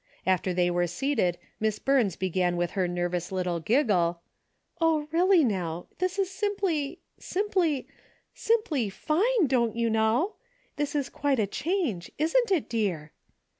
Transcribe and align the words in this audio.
After 0.25 0.51
they 0.51 0.71
were 0.71 0.87
seated 0.87 1.37
Miss 1.59 1.77
Burns 1.77 2.15
began 2.15 2.57
with 2.57 2.71
her 2.71 2.87
nervous 2.87 3.31
little 3.31 3.59
giggle;" 3.59 4.19
Oh 4.81 5.07
really, 5.11 5.43
now, 5.43 5.89
this 5.99 6.17
is 6.17 6.27
simply,— 6.31 6.97
simply— 7.19 7.87
simply 8.33 8.89
fine., 8.89 9.45
don't 9.45 9.75
you 9.75 9.91
know. 9.91 10.37
This 10.75 10.95
is 10.95 11.07
quite 11.07 11.37
a 11.37 11.45
change, 11.45 12.11
isn't 12.17 12.51
it, 12.51 12.67
dear 12.67 13.11